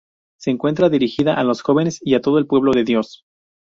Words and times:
Se 0.39 0.49
encuentra 0.49 0.89
dirigida 0.89 1.35
a 1.39 1.43
los 1.43 1.61
jóvenes 1.61 1.99
y 2.01 2.15
a 2.15 2.21
todo 2.21 2.39
el 2.39 2.47
pueblo 2.47 2.71
de 2.71 2.83
Dios. 2.83 3.23